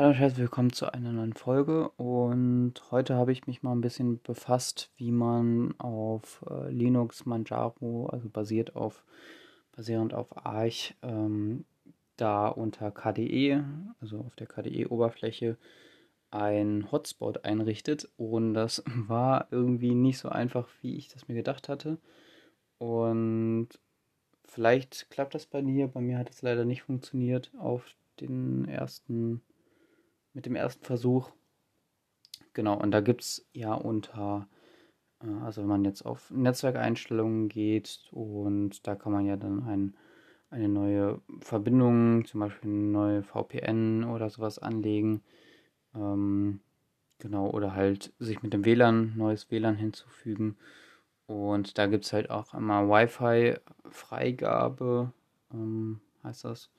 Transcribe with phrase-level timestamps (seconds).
[0.00, 1.90] Hallo und herzlich willkommen zu einer neuen Folge.
[1.98, 8.06] Und heute habe ich mich mal ein bisschen befasst, wie man auf äh, Linux Manjaro,
[8.06, 9.04] also basiert auf,
[9.76, 11.66] basierend auf Arch, ähm,
[12.16, 13.62] da unter KDE,
[14.00, 15.58] also auf der KDE-Oberfläche,
[16.30, 18.08] ein Hotspot einrichtet.
[18.16, 21.98] Und das war irgendwie nicht so einfach, wie ich das mir gedacht hatte.
[22.78, 23.68] Und
[24.46, 27.84] vielleicht klappt das bei dir, bei mir hat es leider nicht funktioniert auf
[28.18, 29.42] den ersten
[30.32, 31.30] mit dem ersten Versuch.
[32.52, 34.48] Genau, und da gibt es ja unter,
[35.22, 39.96] äh, also wenn man jetzt auf Netzwerkeinstellungen geht und da kann man ja dann ein,
[40.50, 45.22] eine neue Verbindung, zum Beispiel eine neue VPN oder sowas anlegen.
[45.94, 46.60] Ähm,
[47.18, 50.56] genau, oder halt sich mit dem WLAN, neues WLAN hinzufügen.
[51.26, 55.12] Und da gibt es halt auch einmal Wi-Fi-Freigabe,
[55.52, 56.70] ähm, heißt das.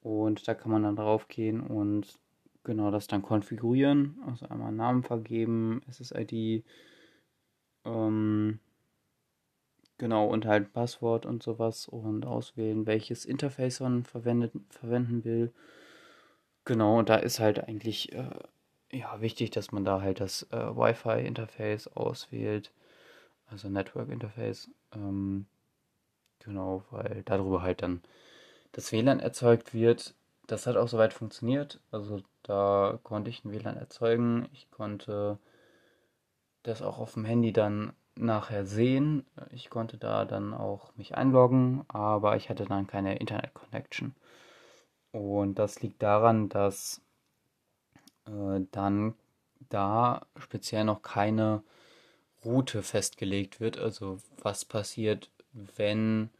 [0.00, 2.19] Und da kann man dann drauf gehen und
[2.64, 4.18] genau das dann konfigurieren.
[4.26, 6.64] Also einmal Namen vergeben, SSID,
[7.84, 8.60] ähm,
[9.98, 15.52] genau, und halt Passwort und sowas und auswählen, welches Interface man verwendet, verwenden will.
[16.64, 18.30] Genau, und da ist halt eigentlich äh,
[18.92, 22.72] ja, wichtig, dass man da halt das äh, Wi-Fi-Interface auswählt,
[23.46, 24.70] also Network-Interface.
[24.94, 25.46] Ähm,
[26.40, 28.02] genau, weil darüber halt dann
[28.72, 30.14] das WLAN erzeugt wird.
[30.50, 31.78] Das hat auch soweit funktioniert.
[31.92, 34.48] Also da konnte ich ein WLAN erzeugen.
[34.52, 35.38] Ich konnte
[36.64, 39.24] das auch auf dem Handy dann nachher sehen.
[39.52, 44.16] Ich konnte da dann auch mich einloggen, aber ich hatte dann keine Internet-Connection.
[45.12, 47.00] Und das liegt daran, dass
[48.26, 49.14] äh, dann
[49.68, 51.62] da speziell noch keine
[52.44, 53.78] Route festgelegt wird.
[53.78, 56.30] Also was passiert, wenn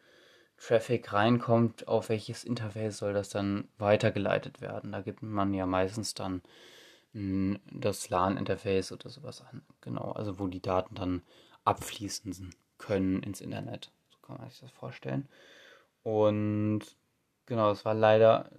[0.61, 4.93] Traffic reinkommt, auf welches Interface soll das dann weitergeleitet werden.
[4.93, 6.43] Da gibt man ja meistens dann
[7.13, 9.63] hm, das LAN-Interface oder sowas an.
[9.81, 11.23] Genau, also wo die Daten dann
[11.65, 13.91] abfließen können ins Internet.
[14.11, 15.29] So kann man sich das vorstellen.
[16.03, 16.81] Und
[17.47, 18.51] genau, es war leider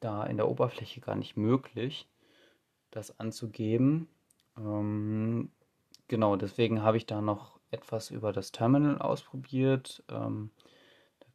[0.00, 2.08] da in der Oberfläche gar nicht möglich,
[2.90, 4.08] das anzugeben.
[4.56, 5.50] Ähm,
[6.08, 10.02] genau, deswegen habe ich da noch etwas über das Terminal ausprobiert.
[10.08, 10.50] Ähm,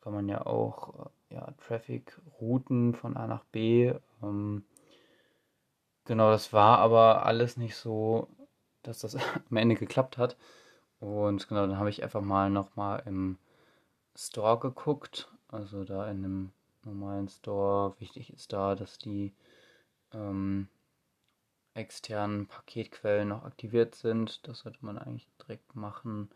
[0.05, 3.91] kann man ja auch äh, ja, Traffic-Routen von A nach B.
[4.21, 4.63] Ähm,
[6.05, 8.27] genau, das war aber alles nicht so,
[8.83, 9.15] dass das
[9.49, 10.37] am Ende geklappt hat.
[10.99, 13.39] Und genau, dann habe ich einfach mal nochmal im
[14.15, 15.27] Store geguckt.
[15.47, 16.51] Also da in einem
[16.83, 17.95] normalen Store.
[17.99, 19.33] Wichtig ist da, dass die
[20.13, 20.67] ähm,
[21.73, 24.47] externen Paketquellen noch aktiviert sind.
[24.47, 26.29] Das sollte man eigentlich direkt machen.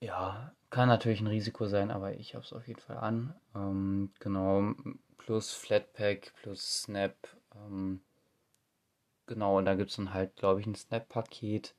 [0.00, 3.34] Ja, kann natürlich ein Risiko sein, aber ich habe es auf jeden Fall an.
[3.54, 4.72] Ähm, genau,
[5.18, 7.14] plus Flatpak, plus Snap.
[7.54, 8.00] Ähm,
[9.26, 11.74] genau, und da gibt es dann halt, glaube ich, ein Snap-Paket,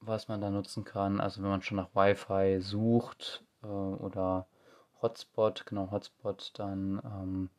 [0.00, 1.20] was man da nutzen kann.
[1.20, 4.46] Also wenn man schon nach Wi-Fi sucht äh, oder
[5.02, 7.50] Hotspot, genau, Hotspot, dann ähm,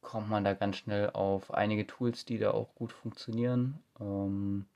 [0.00, 3.82] kommt man da ganz schnell auf einige Tools, die da auch gut funktionieren.
[4.00, 4.66] Ähm,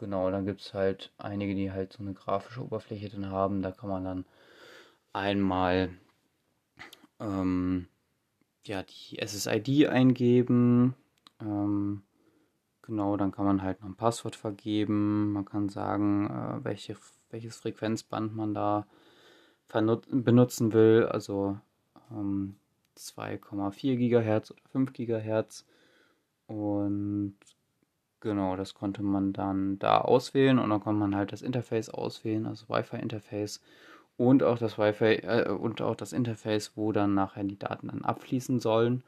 [0.00, 3.60] Genau, dann gibt es halt einige, die halt so eine grafische Oberfläche dann haben.
[3.60, 4.24] Da kann man dann
[5.12, 5.90] einmal
[7.20, 7.86] ähm,
[8.64, 10.94] ja, die SSID eingeben.
[11.38, 12.02] Ähm,
[12.80, 15.32] genau, dann kann man halt noch ein Passwort vergeben.
[15.32, 16.96] Man kann sagen, äh, welche,
[17.28, 18.86] welches Frequenzband man da
[19.68, 21.08] benutzen will.
[21.10, 21.58] Also
[22.10, 22.56] ähm,
[22.96, 25.66] 2,4 GHz oder 5 GHz.
[26.46, 27.36] Und
[28.20, 32.46] Genau, das konnte man dann da auswählen und dann konnte man halt das Interface auswählen,
[32.46, 33.62] also Wi-Fi-Interface
[34.18, 38.04] und auch das Wi-Fi äh, und auch das Interface, wo dann nachher die Daten dann
[38.04, 39.02] abfließen sollen.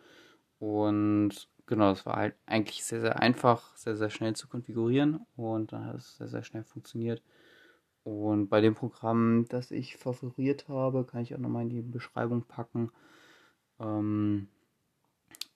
[0.59, 5.73] Und genau, das war halt eigentlich sehr, sehr einfach, sehr, sehr schnell zu konfigurieren und
[5.73, 7.23] dann hat es sehr, sehr schnell funktioniert.
[8.05, 12.43] Und bei dem Programm, das ich favoriert habe, kann ich auch nochmal in die Beschreibung
[12.45, 12.91] packen.
[13.81, 14.49] Ähm,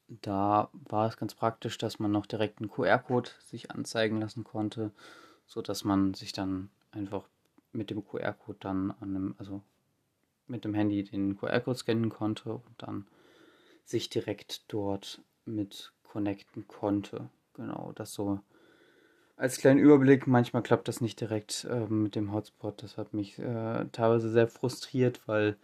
[0.09, 4.93] da war es ganz praktisch, dass man noch direkt einen QR-Code sich anzeigen lassen konnte,
[5.47, 7.25] so dass man sich dann einfach
[7.73, 9.63] mit dem QR-Code dann an einem, also
[10.47, 13.07] mit dem Handy den QR-Code scannen konnte und dann
[13.85, 17.29] sich direkt dort mit connecten konnte.
[17.55, 18.41] Genau, das so
[19.37, 20.27] als kleinen Überblick.
[20.27, 22.83] Manchmal klappt das nicht direkt äh, mit dem Hotspot.
[22.83, 25.57] Das hat mich äh, teilweise sehr frustriert, weil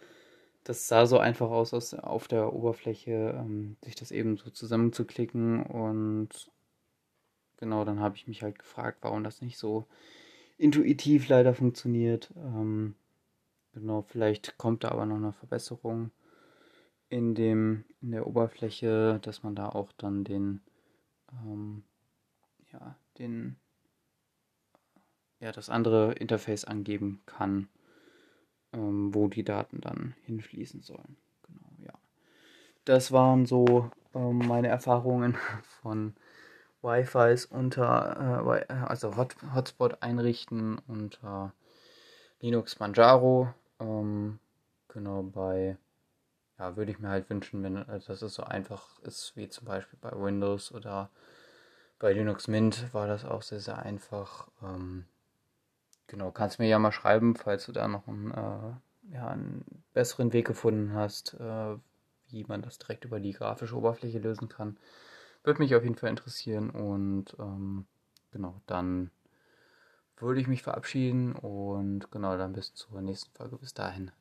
[0.64, 5.62] das sah so einfach aus, aus auf der Oberfläche, ähm, sich das eben so zusammenzuklicken.
[5.64, 6.50] Und
[7.58, 9.86] genau, dann habe ich mich halt gefragt, warum das nicht so
[10.58, 12.32] intuitiv leider funktioniert.
[12.36, 12.94] Ähm,
[13.74, 16.10] genau, vielleicht kommt da aber noch eine Verbesserung.
[17.08, 20.60] in dem, in der Oberfläche, dass man da auch dann den,
[21.32, 21.84] ähm,
[22.72, 23.56] ja, den,
[25.40, 27.68] ja, das andere Interface angeben kann,
[28.72, 31.16] ähm, wo die Daten dann hinfließen sollen.
[31.46, 31.92] Genau, ja.
[32.84, 35.36] Das waren so ähm, meine Erfahrungen
[35.82, 36.14] von
[36.82, 41.54] Wi-Fis unter, äh, also Hot, Hotspot einrichten unter
[42.40, 43.52] Linux Manjaro.
[43.78, 44.40] Ähm,
[44.88, 45.76] genau bei,
[46.58, 49.66] ja, würde ich mir halt wünschen, wenn also dass es so einfach ist wie zum
[49.66, 51.10] Beispiel bei Windows oder
[51.98, 54.48] bei Linux Mint war das auch sehr, sehr einfach.
[54.60, 55.04] Ähm,
[56.06, 60.32] genau, kannst mir ja mal schreiben, falls du da noch einen, äh, ja, einen besseren
[60.32, 61.76] Weg gefunden hast, äh,
[62.28, 64.78] wie man das direkt über die grafische Oberfläche lösen kann.
[65.44, 67.86] Würde mich auf jeden Fall interessieren und ähm,
[68.30, 69.10] genau, dann
[70.16, 73.56] würde ich mich verabschieden und genau, dann bis zur nächsten Folge.
[73.58, 74.12] Bis dahin.